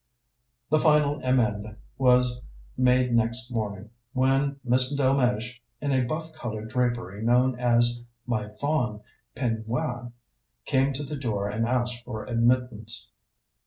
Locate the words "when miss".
4.13-4.91